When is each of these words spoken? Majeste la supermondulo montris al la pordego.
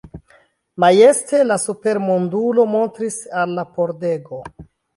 Majeste 0.83 1.41
la 1.49 1.57
supermondulo 1.65 2.67
montris 2.73 3.21
al 3.45 3.57
la 3.61 3.69
pordego. 3.79 4.45